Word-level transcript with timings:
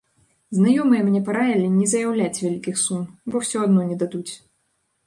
Знаёмыя 0.59 1.01
мне 1.09 1.21
параілі 1.27 1.67
не 1.77 1.91
заяўляць 1.93 2.41
вялікіх 2.45 2.75
сум, 2.87 3.05
бо 3.33 3.47
ўсё 3.47 3.57
адно 3.69 3.81
не 3.93 3.97
дадуць. 4.03 4.29